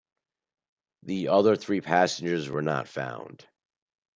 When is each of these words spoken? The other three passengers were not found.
The 1.03 1.27
other 1.27 1.55
three 1.55 1.79
passengers 1.81 2.49
were 2.49 2.63
not 2.63 2.87
found. 2.87 3.47